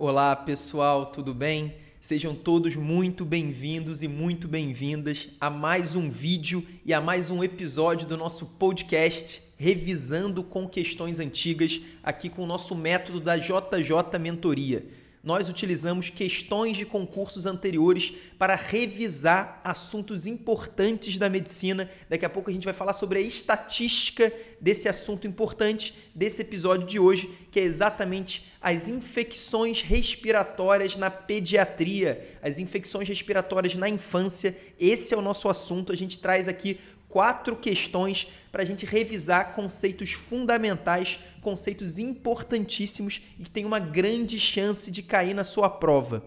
[0.00, 1.74] Olá pessoal, tudo bem?
[2.00, 7.42] Sejam todos muito bem-vindos e muito bem-vindas a mais um vídeo e a mais um
[7.42, 14.20] episódio do nosso podcast Revisando com Questões Antigas, aqui com o nosso método da JJ
[14.20, 14.86] Mentoria
[15.28, 21.90] nós utilizamos questões de concursos anteriores para revisar assuntos importantes da medicina.
[22.08, 26.86] Daqui a pouco a gente vai falar sobre a estatística desse assunto importante desse episódio
[26.86, 34.56] de hoje, que é exatamente as infecções respiratórias na pediatria, as infecções respiratórias na infância.
[34.80, 35.92] Esse é o nosso assunto.
[35.92, 43.44] A gente traz aqui quatro questões para a gente revisar conceitos fundamentais, conceitos importantíssimos e
[43.44, 46.24] que tem uma grande chance de cair na sua prova.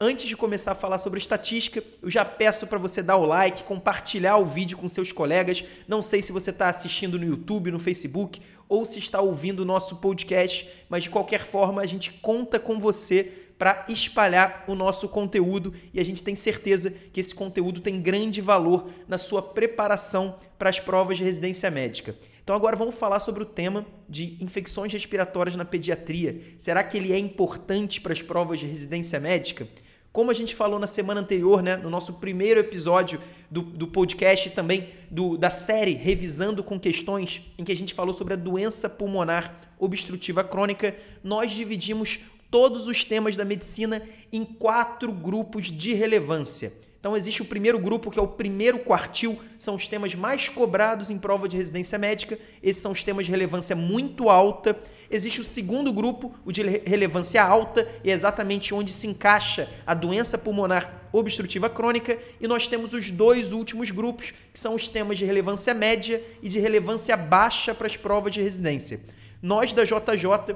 [0.00, 3.62] Antes de começar a falar sobre estatística, eu já peço para você dar o like,
[3.62, 5.64] compartilhar o vídeo com seus colegas.
[5.86, 9.64] Não sei se você está assistindo no YouTube, no Facebook ou se está ouvindo o
[9.64, 15.08] nosso podcast, mas de qualquer forma a gente conta com você para espalhar o nosso
[15.08, 20.36] conteúdo e a gente tem certeza que esse conteúdo tem grande valor na sua preparação
[20.58, 22.14] para as provas de residência médica.
[22.42, 26.42] Então agora vamos falar sobre o tema de infecções respiratórias na pediatria.
[26.58, 29.66] Será que ele é importante para as provas de residência médica?
[30.12, 33.18] Como a gente falou na semana anterior, né, no nosso primeiro episódio
[33.50, 38.12] do, do podcast também do, da série Revisando com Questões, em que a gente falou
[38.12, 42.20] sobre a doença pulmonar obstrutiva crônica, nós dividimos
[42.54, 44.00] todos os temas da medicina
[44.32, 46.72] em quatro grupos de relevância.
[47.00, 51.10] Então existe o primeiro grupo, que é o primeiro quartil, são os temas mais cobrados
[51.10, 52.38] em prova de residência médica.
[52.62, 54.78] Esses são os temas de relevância muito alta.
[55.10, 59.92] Existe o segundo grupo, o de relevância alta, e é exatamente onde se encaixa a
[59.92, 62.16] doença pulmonar obstrutiva crônica.
[62.40, 66.48] E nós temos os dois últimos grupos, que são os temas de relevância média e
[66.48, 69.00] de relevância baixa para as provas de residência.
[69.42, 70.54] Nós da JJ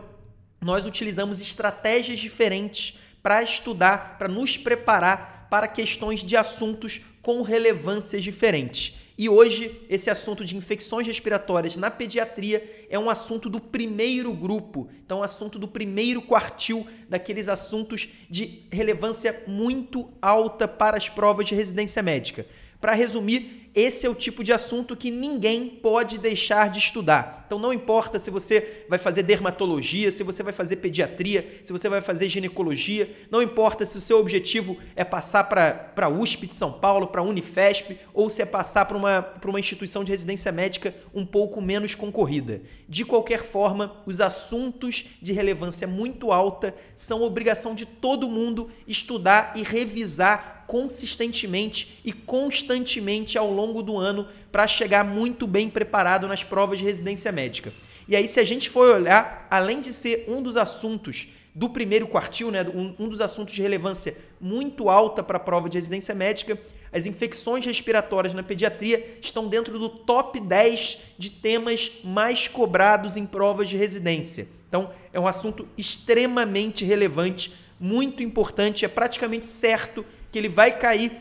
[0.60, 8.22] nós utilizamos estratégias diferentes para estudar, para nos preparar para questões de assuntos com relevâncias
[8.22, 8.94] diferentes.
[9.18, 14.88] E hoje, esse assunto de infecções respiratórias na pediatria é um assunto do primeiro grupo,
[15.04, 21.46] então, um assunto do primeiro quartil daqueles assuntos de relevância muito alta para as provas
[21.46, 22.46] de residência médica.
[22.80, 27.44] Para resumir, esse é o tipo de assunto que ninguém pode deixar de estudar.
[27.46, 31.88] Então não importa se você vai fazer dermatologia, se você vai fazer pediatria, se você
[31.88, 36.52] vai fazer ginecologia, não importa se o seu objetivo é passar para a USP de
[36.52, 40.52] São Paulo, para a Unifesp, ou se é passar para uma, uma instituição de residência
[40.52, 42.60] médica um pouco menos concorrida.
[42.86, 49.52] De qualquer forma, os assuntos de relevância muito alta são obrigação de todo mundo estudar
[49.54, 56.44] e revisar consistentemente e constantemente ao longo do ano para chegar muito bem preparado nas
[56.44, 57.72] provas de residência médica.
[58.06, 62.06] E aí, se a gente for olhar, além de ser um dos assuntos do primeiro
[62.06, 66.14] quartil, né, um, um dos assuntos de relevância muito alta para a prova de residência
[66.14, 66.60] médica,
[66.92, 73.24] as infecções respiratórias na pediatria estão dentro do top 10 de temas mais cobrados em
[73.24, 74.46] provas de residência.
[74.68, 81.12] Então, é um assunto extremamente relevante, muito importante, é praticamente certo que ele vai cair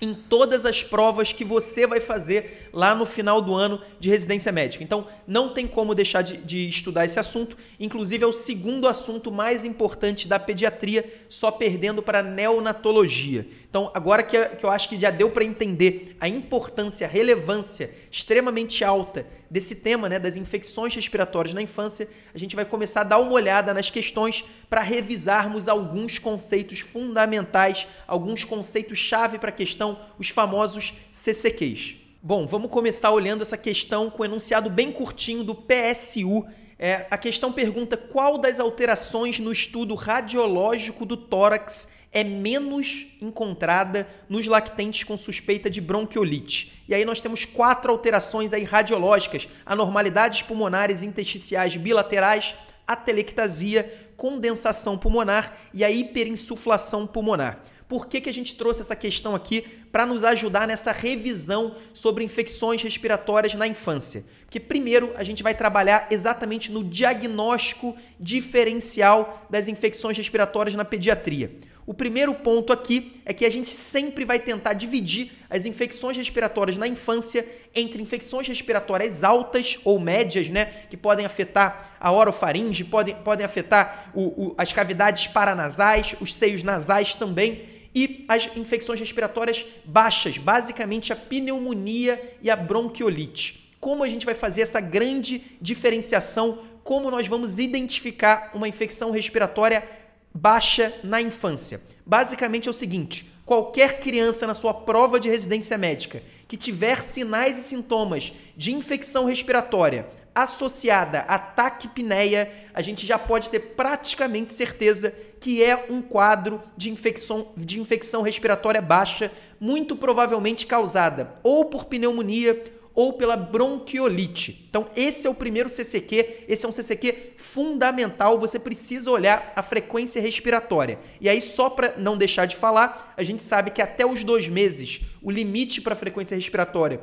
[0.00, 4.52] em todas as provas que você vai fazer lá no final do ano de residência
[4.52, 4.84] médica.
[4.84, 7.56] Então, não tem como deixar de, de, estudar esse assunto.
[7.78, 13.46] Inclusive, é o segundo assunto mais importante da pediatria, só perdendo para neonatologia.
[13.68, 17.94] Então, agora que, que eu acho que já deu para entender a importância, a relevância
[18.10, 23.04] extremamente alta desse tema, né, das infecções respiratórias na infância, a gente vai começar a
[23.04, 29.98] dar uma olhada nas questões para revisarmos alguns conceitos fundamentais, alguns conceitos-chave para a questão,
[30.18, 31.99] os famosos CCQs.
[32.22, 36.46] Bom, vamos começar olhando essa questão com o enunciado bem curtinho do PSU.
[36.78, 44.06] É, a questão pergunta qual das alterações no estudo radiológico do tórax é menos encontrada
[44.28, 46.84] nos lactentes com suspeita de bronquiolite.
[46.86, 52.54] E aí nós temos quatro alterações aí radiológicas: anormalidades pulmonares intersticiais bilaterais,
[52.86, 57.62] atelectasia, condensação pulmonar e a hiperinsuflação pulmonar.
[57.90, 62.22] Por que, que a gente trouxe essa questão aqui para nos ajudar nessa revisão sobre
[62.22, 64.24] infecções respiratórias na infância?
[64.42, 71.50] Porque, primeiro, a gente vai trabalhar exatamente no diagnóstico diferencial das infecções respiratórias na pediatria.
[71.84, 76.76] O primeiro ponto aqui é que a gente sempre vai tentar dividir as infecções respiratórias
[76.78, 77.44] na infância
[77.74, 84.12] entre infecções respiratórias altas ou médias, né, que podem afetar a orofaringe, podem, podem afetar
[84.14, 91.12] o, o, as cavidades paranasais, os seios nasais também, e as infecções respiratórias baixas, basicamente
[91.12, 93.74] a pneumonia e a bronquiolite.
[93.80, 96.60] Como a gente vai fazer essa grande diferenciação?
[96.84, 99.86] Como nós vamos identificar uma infecção respiratória
[100.34, 101.80] baixa na infância.
[102.06, 107.58] Basicamente é o seguinte: qualquer criança na sua prova de residência médica que tiver sinais
[107.58, 115.14] e sintomas de infecção respiratória associada a taquipneia, a gente já pode ter praticamente certeza
[115.40, 121.86] que é um quadro de infecção, de infecção respiratória baixa, muito provavelmente causada ou por
[121.86, 122.62] pneumonia
[122.94, 124.66] ou pela bronquiolite.
[124.68, 129.62] Então, esse é o primeiro CCQ, esse é um CCQ fundamental, você precisa olhar a
[129.62, 130.98] frequência respiratória.
[131.20, 134.48] E aí, só para não deixar de falar, a gente sabe que até os dois
[134.48, 137.00] meses, o limite para a frequência respiratória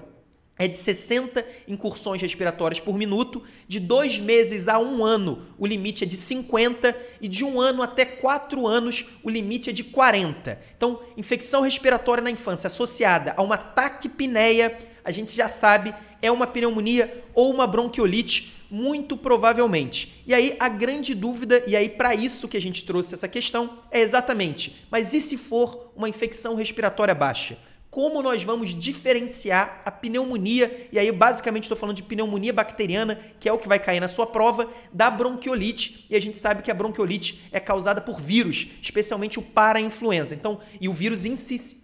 [0.58, 3.44] é de 60 incursões respiratórias por minuto.
[3.68, 6.96] De dois meses a um ano, o limite é de 50.
[7.22, 10.60] E de um ano até quatro anos, o limite é de 40.
[10.76, 14.78] Então, infecção respiratória na infância associada a uma taquipneia
[15.08, 20.22] a gente já sabe é uma pneumonia ou uma bronquiolite, muito provavelmente.
[20.28, 23.80] E aí a grande dúvida, e aí para isso que a gente trouxe essa questão,
[23.90, 27.58] é exatamente: mas e se for uma infecção respiratória baixa?
[27.98, 33.50] Como nós vamos diferenciar a pneumonia, e aí basicamente estou falando de pneumonia bacteriana, que
[33.50, 36.70] é o que vai cair na sua prova, da bronquiolite, e a gente sabe que
[36.70, 40.36] a bronquiolite é causada por vírus, especialmente o para-influenza.
[40.36, 41.22] Então, e o vírus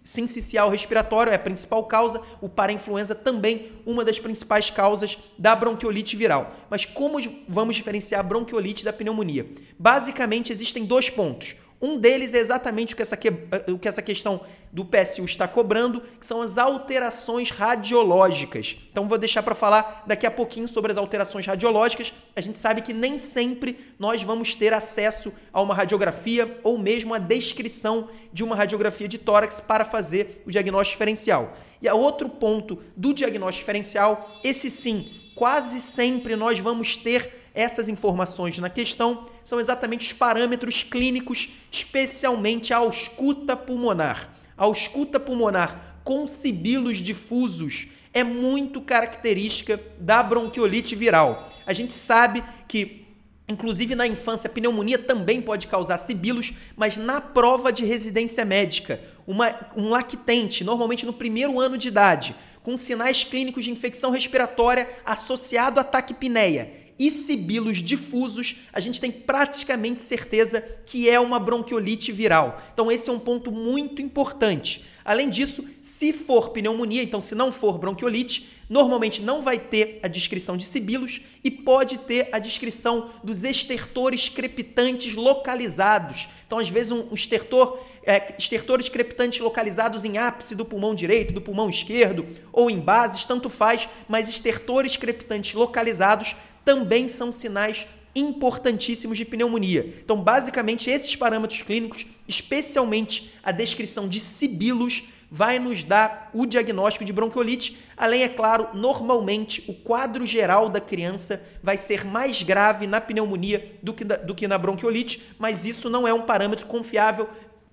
[0.04, 6.14] sincicial respiratório é a principal causa, o para-influenza também uma das principais causas da bronquiolite
[6.14, 6.54] viral.
[6.70, 7.18] Mas como
[7.48, 9.48] vamos diferenciar a bronquiolite da pneumonia?
[9.76, 11.56] Basicamente existem dois pontos.
[11.84, 13.28] Um deles é exatamente o que essa, que,
[13.70, 14.40] o que essa questão
[14.72, 18.78] do PSU está cobrando, que são as alterações radiológicas.
[18.90, 22.14] Então vou deixar para falar daqui a pouquinho sobre as alterações radiológicas.
[22.34, 27.12] A gente sabe que nem sempre nós vamos ter acesso a uma radiografia ou mesmo
[27.12, 31.54] a descrição de uma radiografia de tórax para fazer o diagnóstico diferencial.
[31.82, 37.88] E a outro ponto do diagnóstico diferencial, esse sim, quase sempre nós vamos ter essas
[37.88, 44.34] informações na questão são exatamente os parâmetros clínicos, especialmente a ausculta pulmonar.
[44.56, 51.48] A ausculta pulmonar com sibilos difusos é muito característica da bronquiolite viral.
[51.64, 53.02] A gente sabe que
[53.46, 58.98] Inclusive na infância, a pneumonia também pode causar sibilos, mas na prova de residência médica,
[59.26, 64.88] uma, um lactente, normalmente no primeiro ano de idade, com sinais clínicos de infecção respiratória
[65.04, 72.12] associado à taquipneia e sibilos difusos, a gente tem praticamente certeza que é uma bronquiolite
[72.12, 72.62] viral.
[72.72, 74.84] Então, esse é um ponto muito importante.
[75.04, 80.08] Além disso, se for pneumonia, então se não for bronquiolite, normalmente não vai ter a
[80.08, 86.28] descrição de sibilos e pode ter a descrição dos estertores crepitantes localizados.
[86.46, 91.42] Então, às vezes, um estertor, é, estertores crepitantes localizados em ápice do pulmão direito, do
[91.42, 99.18] pulmão esquerdo ou em bases, tanto faz, mas estertores crepitantes localizados também são sinais importantíssimos
[99.18, 99.94] de pneumonia.
[100.02, 107.04] Então, basicamente, esses parâmetros clínicos, especialmente a descrição de sibilos, vai nos dar o diagnóstico
[107.04, 107.76] de bronquiolite.
[107.96, 113.76] Além, é claro, normalmente o quadro geral da criança vai ser mais grave na pneumonia
[113.82, 117.28] do que, do que na bronquiolite, mas isso não é um parâmetro confiável,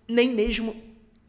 [0.07, 0.75] nem mesmo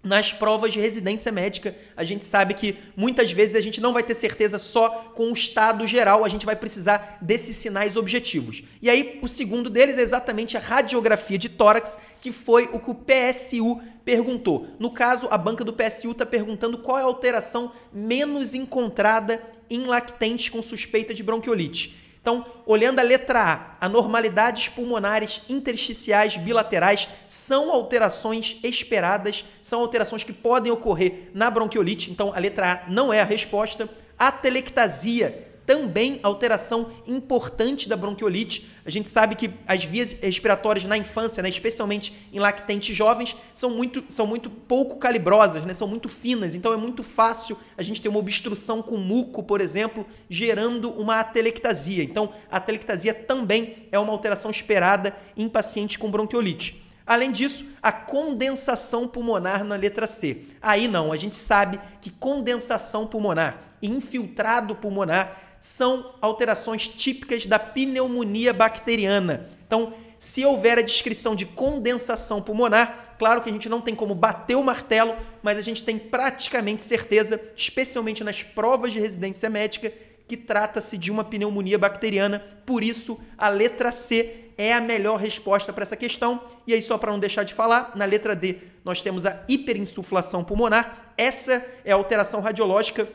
[0.03, 4.03] nas provas de residência médica, a gente sabe que muitas vezes a gente não vai
[4.03, 8.65] ter certeza só com o estado geral, a gente vai precisar desses sinais objetivos.
[8.81, 12.91] E aí, o segundo deles é exatamente a radiografia de tórax, que foi o que
[12.91, 14.67] o PSU perguntou.
[14.79, 19.41] No caso, a banca do PSU está perguntando qual é a alteração menos encontrada
[19.71, 22.02] em lactentes com suspeita de bronquiolite.
[22.23, 30.33] Então, olhando a letra A, anormalidades pulmonares intersticiais bilaterais são alterações esperadas, são alterações que
[30.33, 32.13] podem ocorrer na bronquiolite.
[32.13, 33.89] Então, a letra A não é a resposta.
[34.17, 38.69] A telectasia também alteração importante da bronquiolite.
[38.85, 43.71] A gente sabe que as vias respiratórias na infância, né, especialmente em lactentes jovens, são
[43.71, 46.55] muito, são muito pouco calibrosas, né, são muito finas.
[46.55, 51.21] Então é muito fácil a gente ter uma obstrução com muco, por exemplo, gerando uma
[51.21, 52.03] atelectasia.
[52.03, 56.83] Então a atelectasia também é uma alteração esperada em pacientes com bronquiolite.
[57.07, 60.43] Além disso, a condensação pulmonar na letra C.
[60.61, 68.53] Aí não, a gente sabe que condensação pulmonar, infiltrado pulmonar, são alterações típicas da pneumonia
[68.53, 69.49] bacteriana.
[69.65, 74.13] Então, se houver a descrição de condensação pulmonar, claro que a gente não tem como
[74.13, 79.93] bater o martelo, mas a gente tem praticamente certeza, especialmente nas provas de residência médica,
[80.27, 82.45] que trata-se de uma pneumonia bacteriana.
[82.67, 86.43] Por isso, a letra C é a melhor resposta para essa questão.
[86.67, 90.43] E aí, só para não deixar de falar, na letra D nós temos a hiperinsuflação
[90.43, 91.15] pulmonar.
[91.17, 93.09] Essa é a alteração radiológica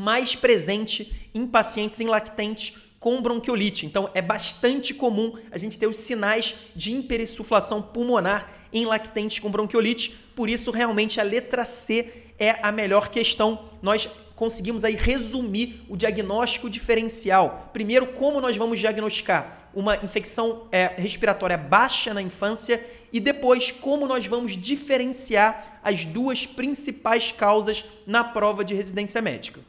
[0.00, 3.84] mais presente em pacientes em lactentes com bronquiolite.
[3.84, 9.50] Então, é bastante comum a gente ter os sinais de hiperinsuflação pulmonar em lactentes com
[9.50, 10.10] bronquiolite.
[10.34, 13.68] Por isso, realmente, a letra C é a melhor questão.
[13.82, 17.68] Nós conseguimos aí resumir o diagnóstico diferencial.
[17.72, 24.08] Primeiro, como nós vamos diagnosticar uma infecção é, respiratória baixa na infância e depois como
[24.08, 29.60] nós vamos diferenciar as duas principais causas na prova de residência médica.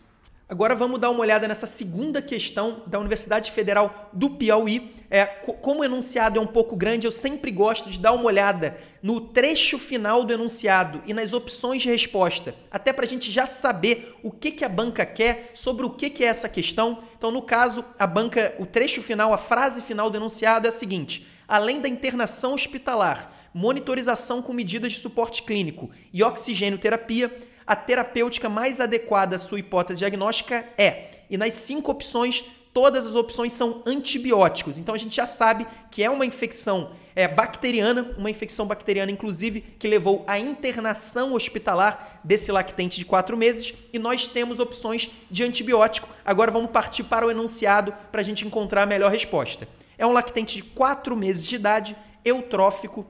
[0.51, 4.93] Agora vamos dar uma olhada nessa segunda questão da Universidade Federal do Piauí.
[5.09, 8.77] É, como o enunciado é um pouco grande, eu sempre gosto de dar uma olhada
[9.01, 13.47] no trecho final do enunciado e nas opções de resposta, até para a gente já
[13.47, 17.01] saber o que, que a banca quer sobre o que, que é essa questão.
[17.17, 20.73] Então, no caso, a banca, o trecho final, a frase final do enunciado é a
[20.73, 27.33] seguinte: além da internação hospitalar, monitorização com medidas de suporte clínico e oxigênio terapia,
[27.71, 31.21] a terapêutica mais adequada à sua hipótese diagnóstica é.
[31.29, 34.77] E nas cinco opções, todas as opções são antibióticos.
[34.77, 39.61] Então a gente já sabe que é uma infecção é, bacteriana, uma infecção bacteriana, inclusive,
[39.61, 43.73] que levou à internação hospitalar desse lactente de quatro meses.
[43.93, 46.09] E nós temos opções de antibiótico.
[46.25, 49.65] Agora vamos partir para o enunciado para a gente encontrar a melhor resposta.
[49.97, 53.07] É um lactente de quatro meses de idade, eutrófico,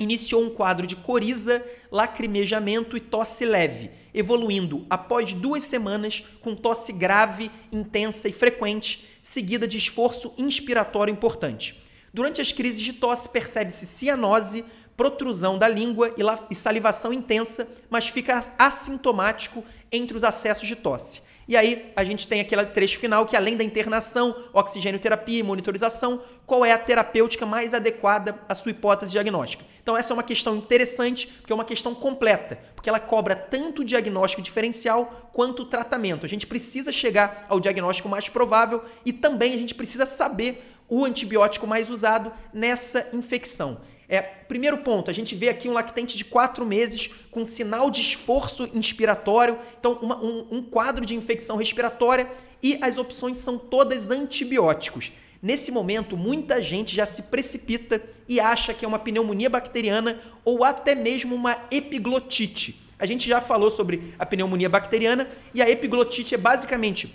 [0.00, 6.92] iniciou um quadro de coriza, lacrimejamento e tosse leve, evoluindo após duas semanas com tosse
[6.92, 11.80] grave, intensa e frequente, seguida de esforço inspiratório importante.
[12.12, 14.64] Durante as crises de tosse, percebe-se cianose,
[14.96, 16.14] protrusão da língua
[16.50, 21.22] e salivação intensa, mas fica assintomático entre os acessos de tosse.
[21.46, 25.42] E aí a gente tem aquele trecho final que além da internação, oxigênio terapia e
[25.42, 29.64] monitorização, qual é a terapêutica mais adequada à sua hipótese diagnóstica?
[29.82, 33.82] Então essa é uma questão interessante, porque é uma questão completa, porque ela cobra tanto
[33.82, 36.26] o diagnóstico diferencial quanto o tratamento.
[36.26, 41.04] A gente precisa chegar ao diagnóstico mais provável e também a gente precisa saber o
[41.04, 43.80] antibiótico mais usado nessa infecção.
[44.08, 48.00] É, primeiro ponto, a gente vê aqui um lactente de quatro meses com sinal de
[48.00, 52.28] esforço inspiratório, então uma, um, um quadro de infecção respiratória
[52.60, 55.12] e as opções são todas antibióticos.
[55.42, 60.64] Nesse momento, muita gente já se precipita e acha que é uma pneumonia bacteriana ou
[60.64, 62.78] até mesmo uma epiglotite.
[62.98, 67.10] A gente já falou sobre a pneumonia bacteriana e a epiglotite é basicamente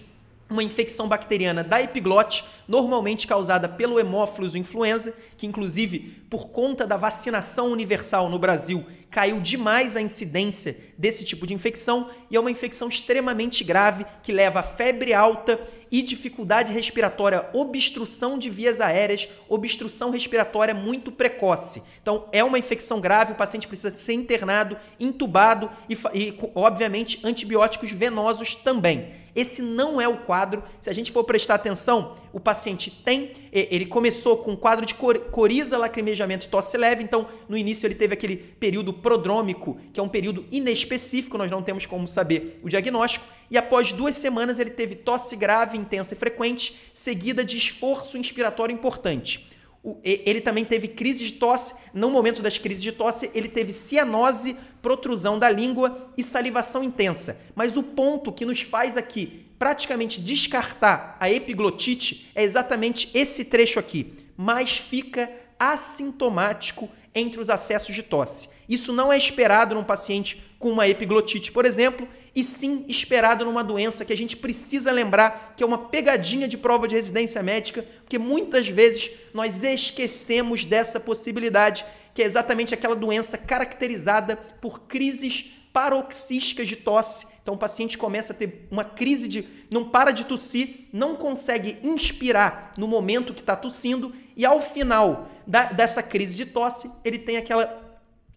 [0.49, 6.97] uma infecção bacteriana da epiglote, normalmente causada pelo Haemophilus influenza, que inclusive por conta da
[6.97, 12.51] vacinação universal no Brasil caiu demais a incidência desse tipo de infecção e é uma
[12.51, 15.59] infecção extremamente grave que leva a febre alta
[15.91, 21.81] e dificuldade respiratória, obstrução de vias aéreas, obstrução respiratória muito precoce.
[22.01, 27.91] Então, é uma infecção grave, o paciente precisa ser internado, intubado e, e obviamente, antibióticos
[27.91, 29.24] venosos também.
[29.35, 30.63] Esse não é o quadro.
[30.79, 34.93] Se a gente for prestar atenção, o paciente tem, ele começou com um quadro de
[34.93, 40.03] coriza, lacrimejamento e tosse leve, então no início ele teve aquele período prodrômico, que é
[40.03, 44.71] um período inespecífico, nós não temos como saber o diagnóstico, e após duas semanas ele
[44.71, 49.54] teve tosse grave, intensa e frequente, seguida de esforço inspiratório importante.
[50.03, 51.75] Ele também teve crise de tosse.
[51.93, 57.39] No momento das crises de tosse, ele teve cianose, protrusão da língua e salivação intensa.
[57.53, 63.79] Mas o ponto que nos faz aqui praticamente descartar a epiglotite é exatamente esse trecho
[63.79, 64.13] aqui.
[64.35, 68.49] Mas fica assintomático entre os acessos de tosse.
[68.67, 73.63] Isso não é esperado num paciente com uma epiglotite, por exemplo, e sim esperado numa
[73.63, 77.83] doença que a gente precisa lembrar que é uma pegadinha de prova de residência médica,
[78.01, 85.51] porque muitas vezes nós esquecemos dessa possibilidade, que é exatamente aquela doença caracterizada por crises
[85.71, 87.27] paroxísticas de tosse.
[87.43, 91.77] Então o paciente começa a ter uma crise de não para de tossir, não consegue
[91.83, 97.19] inspirar no momento que está tossindo e ao final da, dessa crise de tosse ele
[97.19, 97.84] tem aquela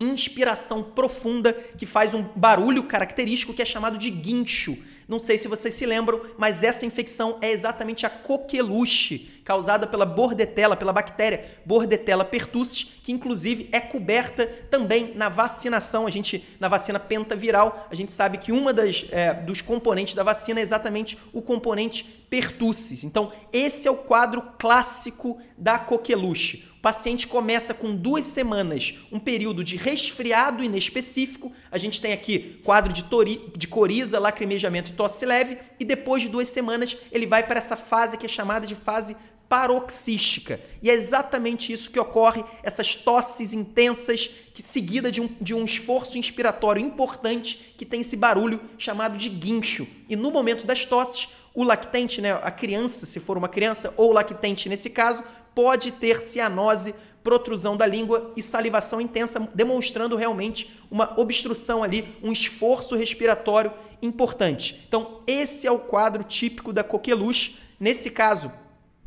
[0.00, 4.76] inspiração profunda que faz um barulho característico que é chamado de guincho.
[5.09, 10.05] Não sei se vocês se lembram, mas essa infecção é exatamente a coqueluche, causada pela
[10.05, 16.07] bordetela, pela bactéria Bordetella pertussis, que inclusive é coberta também na vacinação.
[16.07, 20.23] A gente na vacina pentaviral, a gente sabe que uma das é, dos componentes da
[20.23, 23.05] vacina é exatamente o componente pertussis.
[23.05, 26.69] Então, esse é o quadro clássico da coqueluche.
[26.78, 31.50] O paciente começa com duas semanas, um período de resfriado inespecífico.
[31.73, 35.59] A gente tem aqui quadro de, tori, de coriza, lacrimejamento e tosse leve.
[35.81, 39.17] E depois de duas semanas, ele vai para essa fase que é chamada de fase
[39.49, 40.61] paroxística.
[40.83, 45.64] E é exatamente isso que ocorre, essas tosses intensas, que seguida de um, de um
[45.64, 49.87] esforço inspiratório importante, que tem esse barulho chamado de guincho.
[50.09, 54.12] E no momento das tosses, o lactente, né, a criança, se for uma criança, ou
[54.12, 55.25] lactente nesse caso,
[55.55, 62.33] pode ter cianose, protrusão da língua e salivação intensa, demonstrando realmente uma obstrução ali, um
[62.33, 64.85] esforço respiratório importante.
[64.87, 67.57] Então, esse é o quadro típico da coqueluche.
[67.81, 68.52] Nesse caso,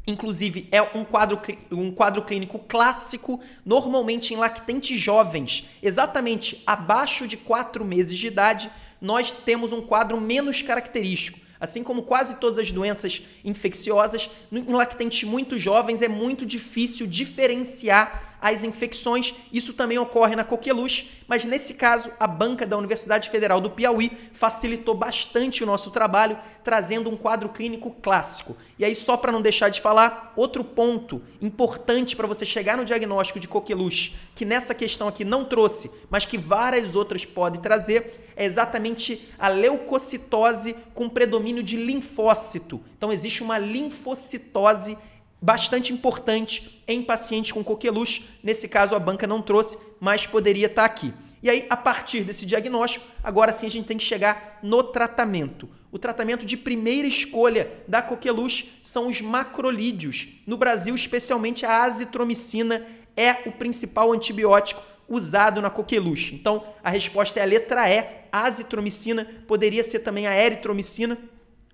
[0.07, 1.39] Inclusive, é um quadro,
[1.71, 8.71] um quadro clínico clássico, normalmente em lactentes jovens, exatamente abaixo de 4 meses de idade,
[8.99, 11.39] nós temos um quadro menos característico.
[11.59, 18.30] Assim como quase todas as doenças infecciosas, em lactentes muito jovens é muito difícil diferenciar
[18.41, 19.35] as infecções.
[19.53, 24.11] Isso também ocorre na coqueluche, mas nesse caso a banca da Universidade Federal do Piauí
[24.33, 28.57] facilitou bastante o nosso trabalho, trazendo um quadro clínico clássico.
[28.77, 32.85] E aí só para não deixar de falar, outro ponto importante para você chegar no
[32.85, 38.31] diagnóstico de coqueluche, que nessa questão aqui não trouxe, mas que várias outras podem trazer,
[38.35, 42.81] é exatamente a leucocitose com predomínio de linfócito.
[42.97, 44.97] Então existe uma linfocitose
[45.41, 48.25] bastante importante em pacientes com coqueluche.
[48.43, 51.13] Nesse caso, a banca não trouxe, mas poderia estar aqui.
[51.41, 55.67] E aí, a partir desse diagnóstico, agora sim a gente tem que chegar no tratamento.
[55.91, 60.27] O tratamento de primeira escolha da coqueluche são os macrolídeos.
[60.45, 62.85] No Brasil, especialmente a azitromicina
[63.17, 66.35] é o principal antibiótico usado na coqueluche.
[66.35, 71.17] Então, a resposta é a letra E, azitromicina, poderia ser também a eritromicina,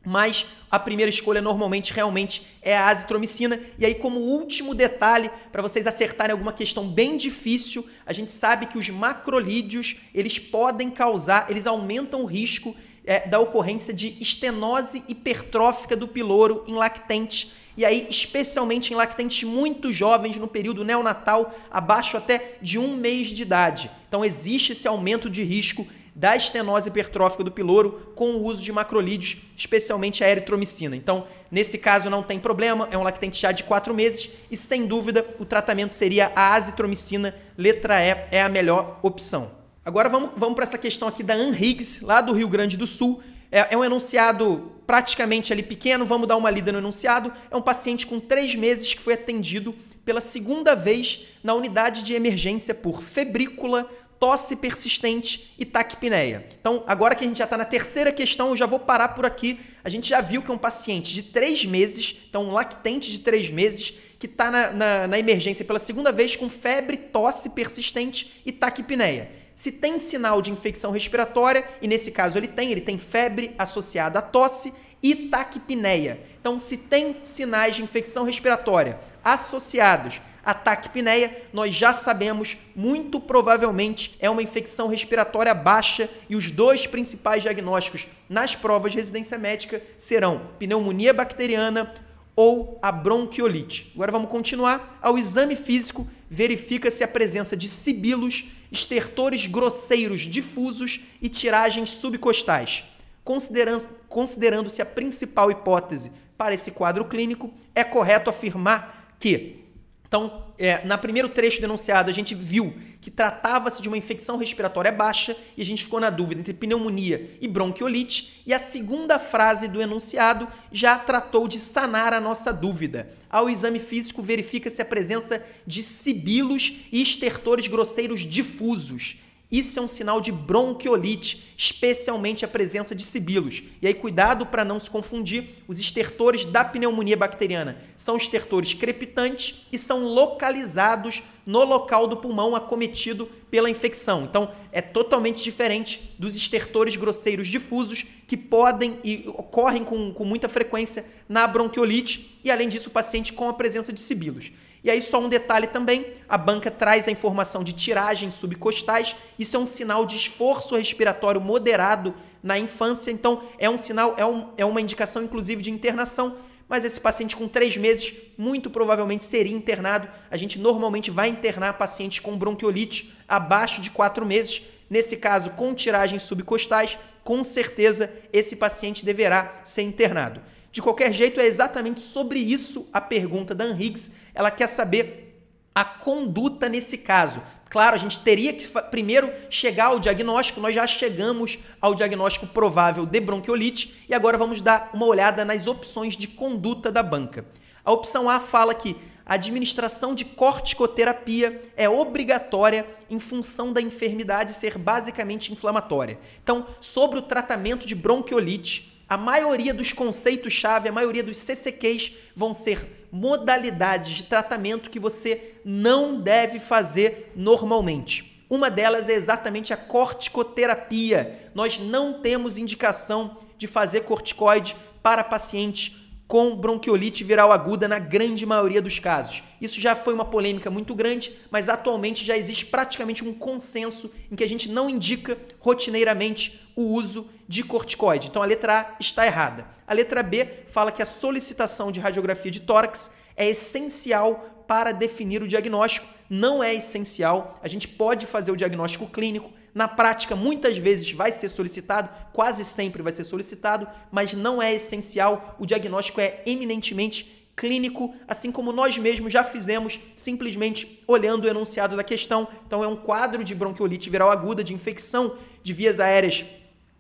[0.08, 3.60] mas a primeira escolha normalmente realmente é a azitromicina.
[3.78, 8.68] E aí, como último detalhe, para vocês acertarem alguma questão bem difícil, a gente sabe
[8.68, 12.74] que os macrolídeos, eles podem causar, eles aumentam o risco
[13.06, 17.52] é, da ocorrência de estenose hipertrófica do piloro em lactente.
[17.76, 23.28] E aí, especialmente em lactentes muito jovens, no período neonatal, abaixo até de um mês
[23.28, 23.92] de idade.
[24.08, 25.86] Então, existe esse aumento de risco
[26.18, 30.96] da estenose hipertrófica do piloro com o uso de macrolídeos, especialmente a eritromicina.
[30.96, 34.88] Então, nesse caso não tem problema, é um lactente já de 4 meses e sem
[34.88, 39.52] dúvida o tratamento seria a azitromicina, letra E é a melhor opção.
[39.86, 42.88] Agora vamos, vamos para essa questão aqui da Ann Higgs, lá do Rio Grande do
[42.88, 43.22] Sul.
[43.52, 47.32] É, é um enunciado praticamente ali pequeno, vamos dar uma lida no enunciado.
[47.52, 52.14] É um paciente com 3 meses que foi atendido pela segunda vez na unidade de
[52.16, 53.88] emergência por febrícula
[54.20, 56.48] tosse persistente e taquipneia.
[56.60, 59.26] Então, agora que a gente já está na terceira questão, eu já vou parar por
[59.26, 59.60] aqui.
[59.84, 63.20] A gente já viu que é um paciente de três meses, então um lactente de
[63.20, 68.42] três meses, que está na, na, na, emergência pela segunda vez com febre, tosse persistente
[68.46, 69.32] e taquipneia.
[69.54, 74.20] Se tem sinal de infecção respiratória, e nesse caso ele tem, ele tem febre associada
[74.20, 76.20] à tosse e taquipneia.
[76.40, 84.16] Então, se tem sinais de infecção respiratória associados ataque pneia, nós já sabemos, muito provavelmente
[84.18, 89.82] é uma infecção respiratória baixa e os dois principais diagnósticos nas provas de residência médica
[90.00, 91.94] serão pneumonia bacteriana
[92.34, 93.92] ou a bronquiolite.
[93.94, 94.98] Agora vamos continuar.
[95.02, 102.86] Ao exame físico, verifica-se a presença de sibilos, estertores grosseiros difusos e tiragens subcostais.
[103.22, 109.67] Considerando-se considerando a principal hipótese para esse quadro clínico, é correto afirmar que
[110.08, 114.92] então, é, na primeiro trecho denunciado, a gente viu que tratava-se de uma infecção respiratória
[114.92, 118.42] baixa e a gente ficou na dúvida entre pneumonia e bronquiolite.
[118.46, 123.10] E a segunda frase do enunciado já tratou de sanar a nossa dúvida.
[123.30, 129.18] Ao exame físico, verifica-se a presença de sibilos e estertores grosseiros difusos.
[129.50, 133.64] Isso é um sinal de bronquiolite, especialmente a presença de sibilos.
[133.82, 139.66] E aí, cuidado para não se confundir: os estertores da pneumonia bacteriana são estertores crepitantes
[139.72, 144.26] e são localizados no local do pulmão acometido pela infecção.
[144.26, 150.50] Então, é totalmente diferente dos estertores grosseiros difusos que podem e ocorrem com, com muita
[150.50, 154.52] frequência na bronquiolite e, além disso, o paciente com a presença de sibilos.
[154.88, 159.18] E aí, só um detalhe também: a banca traz a informação de tiragens subcostais.
[159.38, 163.12] Isso é um sinal de esforço respiratório moderado na infância.
[163.12, 166.38] Então, é um sinal, é, um, é uma indicação, inclusive, de internação.
[166.70, 170.08] Mas esse paciente com três meses, muito provavelmente seria internado.
[170.32, 174.62] A gente normalmente vai internar pacientes com bronquiolite abaixo de quatro meses.
[174.90, 180.40] Nesse caso, com tiragens subcostais, com certeza esse paciente deverá ser internado.
[180.72, 184.12] De qualquer jeito, é exatamente sobre isso a pergunta da Higgs.
[184.34, 185.42] Ela quer saber
[185.74, 187.42] a conduta nesse caso.
[187.70, 193.06] Claro, a gente teria que primeiro chegar ao diagnóstico, nós já chegamos ao diagnóstico provável
[193.06, 197.46] de bronquiolite e agora vamos dar uma olhada nas opções de conduta da banca.
[197.84, 204.54] A opção A fala que a administração de corticoterapia é obrigatória em função da enfermidade
[204.54, 206.18] ser basicamente inflamatória.
[206.42, 212.54] Então, sobre o tratamento de bronquiolite, a maioria dos conceitos-chave, a maioria dos CCQs vão
[212.54, 218.44] ser modalidades de tratamento que você não deve fazer normalmente.
[218.50, 221.50] Uma delas é exatamente a corticoterapia.
[221.54, 228.46] Nós não temos indicação de fazer corticoide para pacientes com bronquiolite viral aguda na grande
[228.46, 229.42] maioria dos casos.
[229.62, 234.36] Isso já foi uma polêmica muito grande, mas atualmente já existe praticamente um consenso em
[234.36, 238.28] que a gente não indica rotineiramente o uso de corticoide.
[238.28, 239.68] Então a letra A está errada.
[239.88, 245.42] A letra B fala que a solicitação de radiografia de tórax é essencial para definir
[245.42, 246.08] o diagnóstico.
[246.30, 247.58] Não é essencial.
[247.64, 249.50] A gente pode fazer o diagnóstico clínico.
[249.78, 254.74] Na prática, muitas vezes vai ser solicitado, quase sempre vai ser solicitado, mas não é
[254.74, 255.56] essencial.
[255.60, 261.96] O diagnóstico é eminentemente clínico, assim como nós mesmos já fizemos simplesmente olhando o enunciado
[261.96, 262.48] da questão.
[262.66, 266.44] Então, é um quadro de bronquiolite viral aguda, de infecção de vias aéreas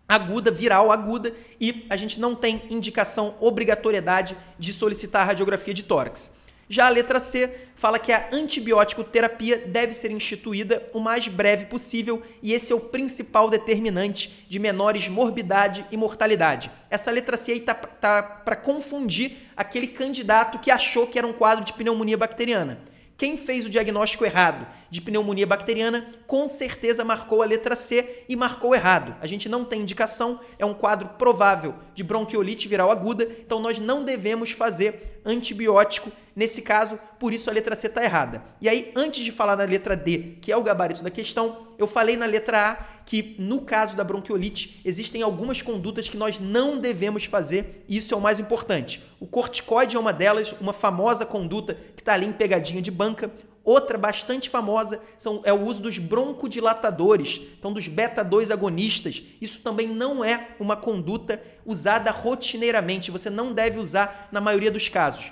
[0.07, 6.31] aguda, viral aguda, e a gente não tem indicação, obrigatoriedade de solicitar radiografia de tórax.
[6.69, 11.65] Já a letra C fala que a antibiótico terapia deve ser instituída o mais breve
[11.65, 16.69] possível e esse é o principal determinante de menores morbidade e mortalidade.
[16.89, 21.33] Essa letra C aí tá, tá para confundir aquele candidato que achou que era um
[21.33, 22.79] quadro de pneumonia bacteriana.
[23.17, 28.35] Quem fez o diagnóstico errado de pneumonia bacteriana, com certeza marcou a letra C e
[28.35, 29.15] marcou errado.
[29.19, 33.79] A gente não tem indicação, é um quadro provável de bronquiolite viral aguda, então nós
[33.79, 38.43] não devemos fazer antibiótico nesse caso, por isso a letra C está errada.
[38.61, 41.87] E aí, antes de falar da letra D, que é o gabarito da questão, eu
[41.87, 46.77] falei na letra A que, no caso da bronquiolite, existem algumas condutas que nós não
[46.77, 49.01] devemos fazer, e isso é o mais importante.
[49.19, 53.31] O corticoide é uma delas, uma famosa conduta que está ali em pegadinha de banca.
[53.63, 59.23] Outra bastante famosa são, é o uso dos broncodilatadores, então dos beta-2 agonistas.
[59.41, 64.89] Isso também não é uma conduta usada rotineiramente, você não deve usar na maioria dos
[64.89, 65.31] casos.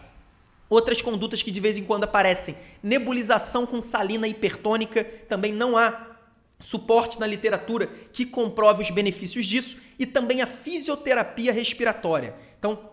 [0.70, 6.15] Outras condutas que de vez em quando aparecem, nebulização com salina hipertônica, também não há
[6.66, 12.36] suporte na literatura que comprove os benefícios disso e também a fisioterapia respiratória.
[12.58, 12.90] Então,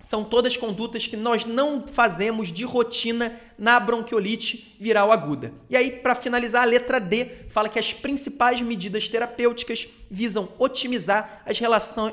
[0.00, 5.52] são todas condutas que nós não fazemos de rotina na bronquiolite viral aguda.
[5.70, 11.44] E aí, para finalizar, a letra D fala que as principais medidas terapêuticas visam otimizar
[11.46, 11.60] as,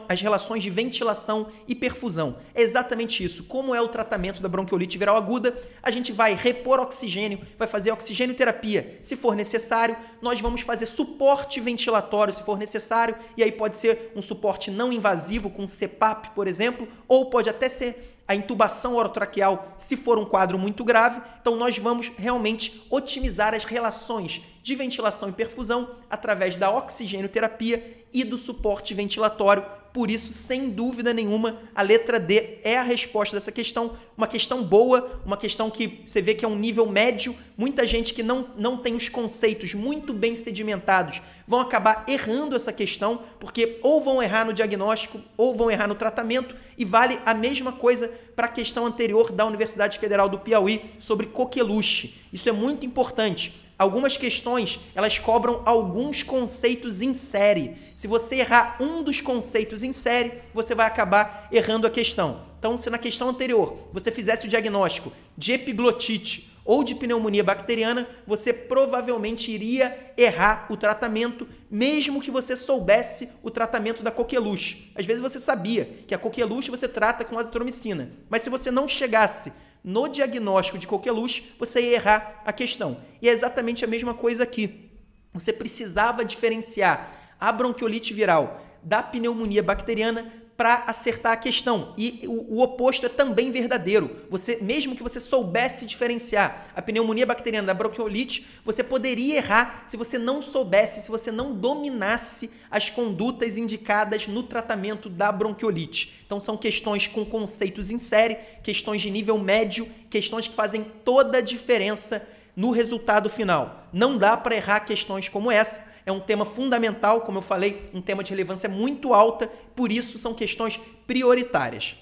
[0.07, 2.37] as relações de ventilação e perfusão.
[2.53, 3.45] É exatamente isso.
[3.45, 5.57] Como é o tratamento da bronquiolite viral aguda?
[5.81, 8.99] A gente vai repor oxigênio, vai fazer oxigênio terapia.
[9.01, 14.11] Se for necessário, nós vamos fazer suporte ventilatório, se for necessário, e aí pode ser
[14.15, 19.73] um suporte não invasivo com CPAP, por exemplo, ou pode até ser a intubação orotraqueal
[19.75, 21.19] se for um quadro muito grave.
[21.41, 28.05] Então, nós vamos realmente otimizar as relações de ventilação e perfusão através da oxigênio terapia
[28.13, 29.65] e do suporte ventilatório
[29.99, 33.97] por isso, sem dúvida nenhuma, a letra D é a resposta dessa questão.
[34.15, 37.35] Uma questão boa, uma questão que você vê que é um nível médio.
[37.57, 42.71] Muita gente que não, não tem os conceitos muito bem sedimentados vão acabar errando essa
[42.71, 46.55] questão, porque ou vão errar no diagnóstico ou vão errar no tratamento.
[46.77, 51.25] E vale a mesma coisa para a questão anterior da Universidade Federal do Piauí sobre
[51.25, 52.15] coqueluche.
[52.31, 57.77] Isso é muito importante algumas questões elas cobram alguns conceitos em série.
[57.95, 62.41] Se você errar um dos conceitos em série, você vai acabar errando a questão.
[62.59, 68.07] Então, se na questão anterior você fizesse o diagnóstico de epiglotite ou de pneumonia bacteriana,
[68.27, 74.91] você provavelmente iria errar o tratamento, mesmo que você soubesse o tratamento da coqueluche.
[74.93, 78.87] Às vezes você sabia que a coqueluche você trata com azitromicina, mas se você não
[78.87, 79.51] chegasse
[79.83, 82.97] no diagnóstico de coqueluche, você ia errar a questão.
[83.21, 84.91] E é exatamente a mesma coisa aqui.
[85.33, 91.93] Você precisava diferenciar a bronquiolite viral da pneumonia bacteriana para acertar a questão.
[91.97, 94.13] E o, o, oposto é também verdadeiro.
[94.29, 99.95] Você, mesmo que você soubesse diferenciar a pneumonia bacteriana da bronquiolite, você poderia errar se
[99.95, 106.19] você não soubesse, se você não dominasse as condutas indicadas no tratamento da bronquiolite.
[106.25, 111.37] Então são questões com conceitos em série, questões de nível médio, questões que fazem toda
[111.37, 113.87] a diferença no resultado final.
[113.93, 118.01] Não dá para errar questões como essa é um tema fundamental, como eu falei, um
[118.01, 121.95] tema de relevância muito alta, por isso são questões prioritárias.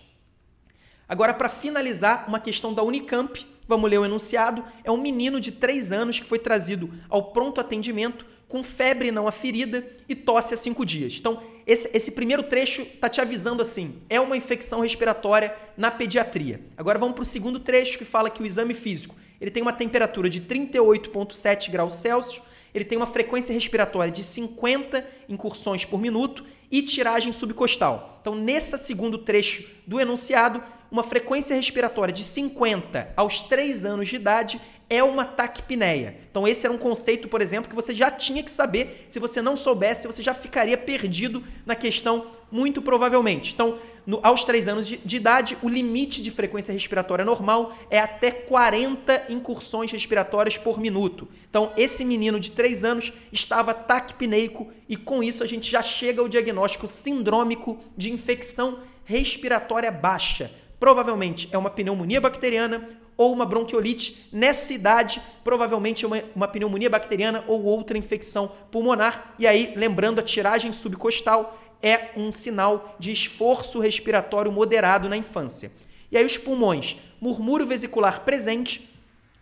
[1.08, 4.63] Agora, para finalizar, uma questão da Unicamp, vamos ler o enunciado.
[4.84, 9.28] É um menino de 3 anos que foi trazido ao pronto atendimento com febre não
[9.28, 11.15] aferida e tosse há 5 dias.
[11.20, 16.62] Então, esse, esse primeiro trecho está te avisando assim: é uma infecção respiratória na pediatria.
[16.78, 19.74] Agora vamos para o segundo trecho que fala que o exame físico ele tem uma
[19.74, 22.41] temperatura de 38,7 graus Celsius
[22.73, 28.19] ele tem uma frequência respiratória de 50 incursões por minuto e tiragem subcostal.
[28.21, 34.15] Então, nesse segundo trecho do enunciado, uma frequência respiratória de 50 aos 3 anos de
[34.15, 36.17] idade é uma taquipneia.
[36.30, 39.06] Então esse era um conceito, por exemplo, que você já tinha que saber.
[39.10, 43.54] Se você não soubesse, você já ficaria perdido na questão, muito provavelmente.
[43.54, 48.00] Então, no, aos 3 anos de, de, idade, o limite de frequência respiratória normal é
[48.00, 51.28] até 40 incursões respiratórias por minuto.
[51.50, 56.21] Então, esse menino de 3 anos estava taquipneico e com isso a gente já chega
[56.21, 60.52] ao diagnóstico sindrômico de infecção respiratória baixa.
[60.80, 64.30] Provavelmente é uma pneumonia bacteriana ou uma bronquiolite.
[64.32, 69.34] Nessa idade, provavelmente uma, uma pneumonia bacteriana ou outra infecção pulmonar.
[69.39, 75.71] E aí, lembrando, a tiragem subcostal é um sinal de esforço respiratório moderado na infância.
[76.12, 78.88] E aí, os pulmões, murmúrio vesicular presente,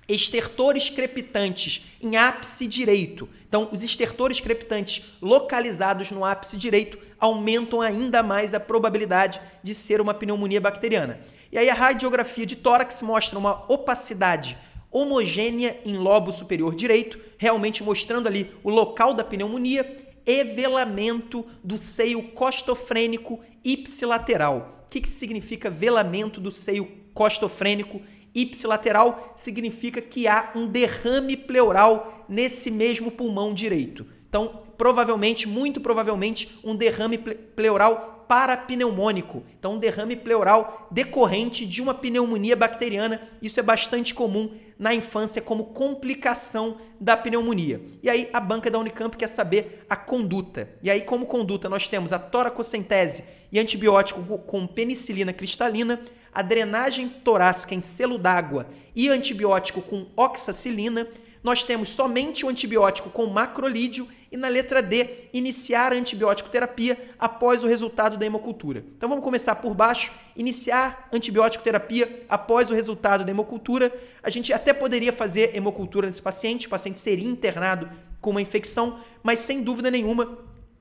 [0.07, 3.27] estertores crepitantes em ápice direito.
[3.47, 10.01] Então, os estertores crepitantes localizados no ápice direito aumentam ainda mais a probabilidade de ser
[10.01, 11.19] uma pneumonia bacteriana.
[11.55, 14.57] E aí a radiografia de tórax mostra uma opacidade
[14.91, 21.77] homogênea em lobo superior direito, realmente mostrando ali o local da pneumonia e velamento do
[21.77, 24.83] seio costofrênico ipsilateral.
[24.85, 28.01] O que, que significa velamento do seio costofrênico
[28.33, 29.33] ipsilateral?
[29.37, 34.05] Significa que há um derrame pleural nesse mesmo pulmão direito.
[34.27, 41.93] Então, provavelmente, muito provavelmente, um derrame pleural parapneumônico, então um derrame pleural decorrente de uma
[41.93, 43.21] pneumonia bacteriana.
[43.41, 47.81] Isso é bastante comum na infância como complicação da pneumonia.
[48.03, 50.69] E aí a banca da Unicamp quer saber a conduta.
[50.83, 56.01] E aí como conduta nós temos a toracocentese e antibiótico com penicilina cristalina,
[56.33, 61.07] a drenagem torácica em selo d'água e antibiótico com oxacilina,
[61.41, 66.97] nós temos somente o antibiótico com macrolídeo e na letra D, iniciar a antibiótico terapia
[67.17, 68.83] após o resultado da hemocultura.
[68.97, 73.93] Então vamos começar por baixo, iniciar antibiótico terapia após o resultado da hemocultura.
[74.21, 78.99] A gente até poderia fazer hemocultura nesse paciente, o paciente seria internado com uma infecção,
[79.23, 80.37] mas sem dúvida nenhuma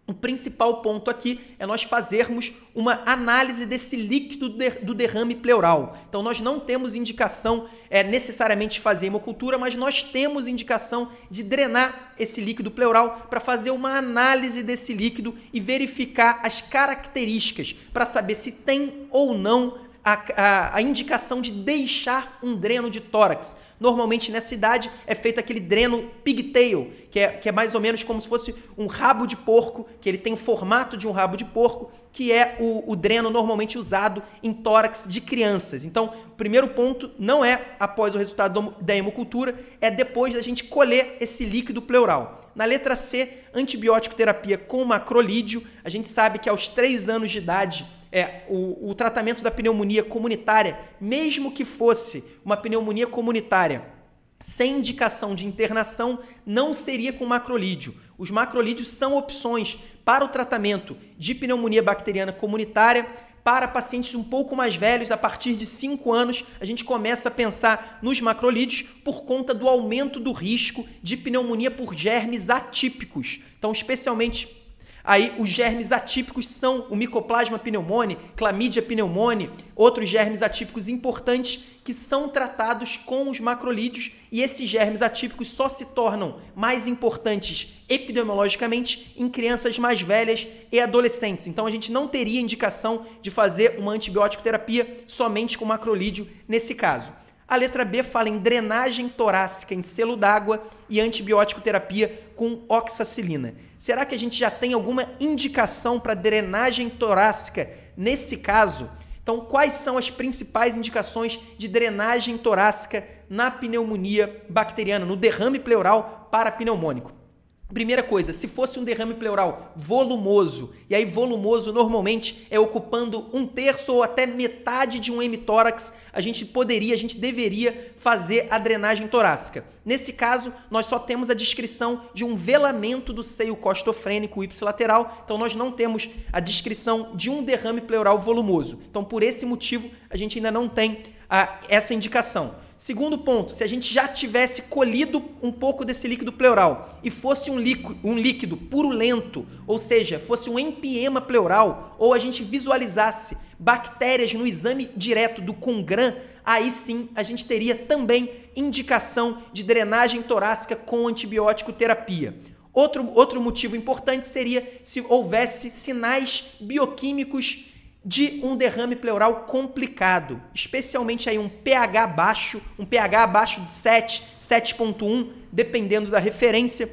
[0.07, 4.51] o principal ponto aqui é nós fazermos uma análise desse líquido
[4.83, 5.97] do derrame pleural.
[6.07, 11.43] Então, nós não temos indicação é, necessariamente de fazer hemocultura, mas nós temos indicação de
[11.43, 18.05] drenar esse líquido pleural para fazer uma análise desse líquido e verificar as características para
[18.05, 23.57] saber se tem ou não a, a, a, indicação de deixar um dreno de tórax.
[23.81, 28.03] Normalmente nessa idade é feito aquele dreno pigtail, que é, que é mais ou menos
[28.03, 31.37] como se fosse um rabo de porco, que ele tem o formato de um rabo
[31.37, 35.85] de porco, que é o, o dreno normalmente usado em tórax de crianças.
[35.85, 40.43] Então, o primeiro ponto não é após o resultado do, da hemocultura, é depois da
[40.43, 42.53] gente colher esse líquido pleural.
[42.55, 45.67] Na letra C, antibiótico terapia com macrolídeo.
[45.83, 50.05] A gente sabe que aos 3 anos de idade é, o, o tratamento da pneumonia
[50.05, 53.93] comunitária, mesmo que fosse uma pneumonia comunitária
[54.39, 57.95] sem indicação de internação, não seria com macrolídeo.
[58.17, 63.09] Os macrolídeos são opções para o tratamento de pneumonia bacteriana comunitária.
[63.43, 67.33] Para pacientes um pouco mais velhos, a partir de 5 anos, a gente começa a
[67.33, 73.41] pensar nos macrolídeos por conta do aumento do risco de pneumonia por germes atípicos.
[73.59, 74.64] Então, especialmente
[75.07, 81.93] Aí os germes atípicos são o Mycoplasma pneumoniae, Chlamydia pneumoniae, outros germes atípicos importantes que
[81.93, 89.13] são tratados com os macrolídeos e esses germes atípicos só se tornam mais importantes epidemiologicamente
[89.15, 91.47] em crianças mais velhas e adolescentes.
[91.47, 96.75] Então a gente não teria indicação de fazer uma antibiótico terapia somente com macrolídeo nesse
[96.75, 97.13] caso.
[97.47, 103.55] A letra B fala em drenagem torácica em selo d'água e antibiótico terapia com oxacilina.
[103.79, 108.89] Será que a gente já tem alguma indicação para drenagem torácica nesse caso?
[109.23, 116.29] Então, quais são as principais indicações de drenagem torácica na pneumonia bacteriana, no derrame pleural
[116.31, 117.24] parapneumônico?
[117.73, 123.47] Primeira coisa, se fosse um derrame pleural volumoso, e aí volumoso normalmente é ocupando um
[123.47, 128.59] terço ou até metade de um hemitórax, a gente poderia, a gente deveria fazer a
[128.59, 129.65] drenagem torácica.
[129.85, 135.37] Nesse caso, nós só temos a descrição de um velamento do seio costofrênico ipsilateral, então
[135.37, 138.81] nós não temos a descrição de um derrame pleural volumoso.
[138.89, 142.55] Então, por esse motivo, a gente ainda não tem a, essa indicação.
[142.85, 147.51] Segundo ponto, se a gente já tivesse colhido um pouco desse líquido pleural e fosse
[147.51, 153.39] um líquido, um líquido purulento, ou seja, fosse um empiema pleural, ou a gente visualizasse
[153.59, 160.21] bactérias no exame direto do Congram, aí sim a gente teria também indicação de drenagem
[160.21, 162.37] torácica com antibiótico terapia.
[162.71, 167.65] Outro, outro motivo importante seria se houvesse sinais bioquímicos
[168.05, 174.23] de um derrame pleural complicado, especialmente aí um pH baixo, um pH abaixo de 7,
[174.39, 176.89] 7.1, dependendo da referência,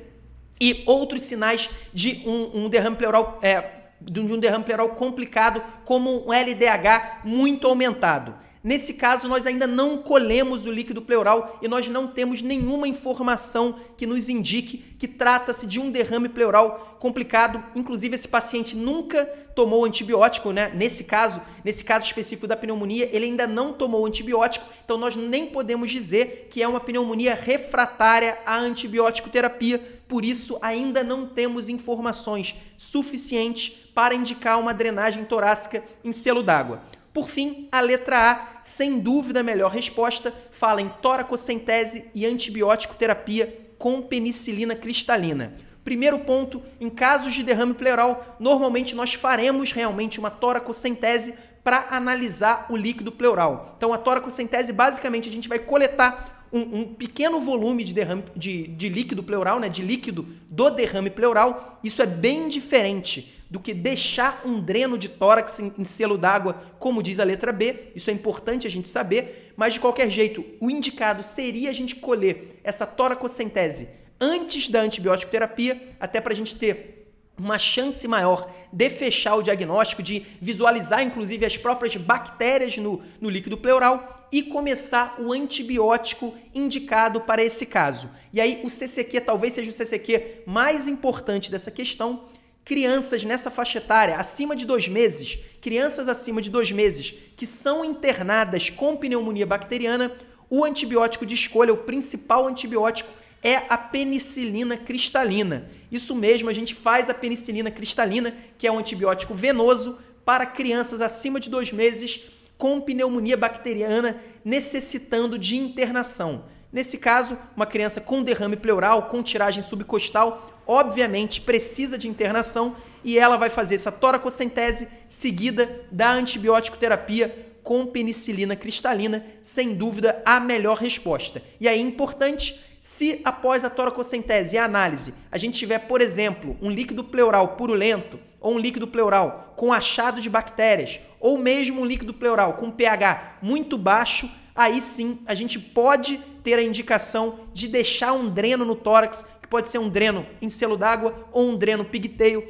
[0.59, 3.63] e outros sinais de um, um derrame pleural é,
[3.99, 8.35] de um derrame pleural complicado, como um LDH muito aumentado.
[8.63, 13.75] Nesse caso, nós ainda não colhemos o líquido pleural e nós não temos nenhuma informação
[13.97, 17.63] que nos indique que trata-se de um derrame pleural complicado.
[17.75, 20.71] Inclusive, esse paciente nunca tomou antibiótico, né?
[20.75, 25.47] Nesse caso, nesse caso específico da pneumonia, ele ainda não tomou antibiótico, então nós nem
[25.47, 30.01] podemos dizer que é uma pneumonia refratária à antibiótico terapia.
[30.07, 37.00] Por isso, ainda não temos informações suficientes para indicar uma drenagem torácica em selo d'água.
[37.13, 42.95] Por fim, a letra A, sem dúvida a melhor resposta, fala em toracocentese e antibiótico
[42.95, 45.55] terapia com penicilina cristalina.
[45.83, 52.67] Primeiro ponto, em casos de derrame pleural, normalmente nós faremos realmente uma toracocentese para analisar
[52.69, 53.73] o líquido pleural.
[53.77, 58.67] Então, a toracocentese, basicamente, a gente vai coletar um, um, pequeno volume de, derrame, de,
[58.67, 61.79] de líquido pleural, né, de líquido do derrame pleural.
[61.83, 66.53] Isso é bem diferente do que deixar um dreno de tórax em, em selo d'água,
[66.79, 67.91] como diz a letra B.
[67.93, 71.97] Isso é importante a gente saber, mas de qualquer jeito, o indicado seria a gente
[71.97, 73.89] colher essa toracocentese
[74.21, 79.41] antes da antibiótico terapia, até para a gente ter uma chance maior de fechar o
[79.41, 86.33] diagnóstico, de visualizar inclusive as próprias bactérias no, no líquido pleural e começar o antibiótico
[86.53, 88.09] indicado para esse caso.
[88.31, 92.29] E aí o CCQ talvez seja o CCQ mais importante dessa questão,
[92.63, 97.83] crianças nessa faixa etária, acima de dois meses, crianças acima de dois meses, que são
[97.83, 100.15] internadas com pneumonia bacteriana,
[100.49, 103.09] o antibiótico de escolha, o principal antibiótico,
[103.43, 105.69] é a penicilina cristalina.
[105.91, 111.01] Isso mesmo, a gente faz a penicilina cristalina, que é um antibiótico venoso, para crianças
[111.01, 112.21] acima de dois meses
[112.57, 116.45] com pneumonia bacteriana necessitando de internação.
[116.71, 123.17] Nesse caso, uma criança com derrame pleural, com tiragem subcostal, obviamente precisa de internação e
[123.17, 130.39] ela vai fazer essa toracocentese seguida da antibiótico terapia com penicilina cristalina, sem dúvida a
[130.39, 131.41] melhor resposta.
[131.59, 136.57] E aí importante, se após a toracocentese e a análise, a gente tiver, por exemplo,
[136.61, 141.85] um líquido pleural purulento ou um líquido pleural com achado de bactérias, ou mesmo um
[141.85, 147.67] líquido pleural com pH muito baixo, aí sim a gente pode ter a indicação de
[147.67, 151.83] deixar um dreno no tórax pode ser um dreno em selo d'água ou um dreno
[151.83, 152.41] pigtail,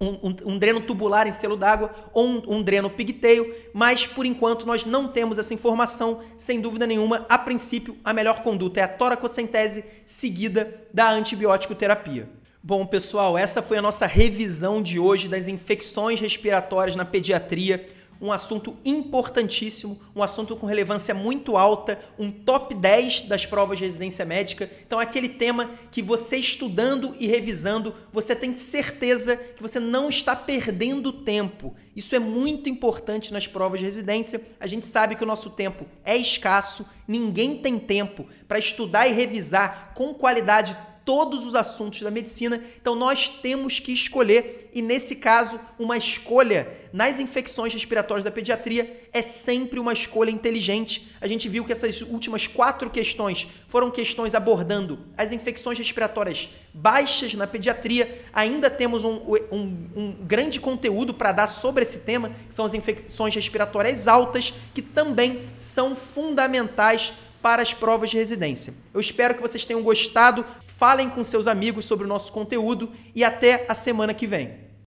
[0.00, 4.26] um, um, um, dreno tubular em selo d'água ou um, um, dreno pigtail, mas por
[4.26, 7.24] enquanto nós não temos essa informação, sem dúvida nenhuma.
[7.28, 12.28] A princípio, a melhor conduta é a toracocentese seguida da antibiótico terapia.
[12.60, 17.86] Bom, pessoal, essa foi a nossa revisão de hoje das infecções respiratórias na pediatria
[18.24, 23.84] um assunto importantíssimo, um assunto com relevância muito alta, um top 10 das provas de
[23.84, 24.70] residência médica.
[24.86, 30.08] Então, é aquele tema que você estudando e revisando, você tem certeza que você não
[30.08, 31.74] está perdendo tempo.
[31.94, 34.40] Isso é muito importante nas provas de residência.
[34.58, 39.12] A gente sabe que o nosso tempo é escasso, ninguém tem tempo para estudar e
[39.12, 45.16] revisar com qualidade todos os assuntos da medicina, então nós temos que escolher, e nesse
[45.16, 51.08] caso, uma escolha nas infecções respiratórias da pediatria é sempre uma escolha inteligente.
[51.20, 57.34] A gente viu que essas últimas quatro questões foram questões abordando as infecções respiratórias baixas
[57.34, 58.24] na pediatria.
[58.32, 59.20] Ainda temos um,
[59.52, 64.54] um, um grande conteúdo para dar sobre esse tema, que são as infecções respiratórias altas,
[64.72, 67.12] que também são fundamentais
[67.44, 68.72] para as provas de residência.
[68.94, 73.24] Eu espero que vocês tenham gostado falem com seus amigos sobre o nosso conteúdo e
[73.24, 74.63] até a semana que vem.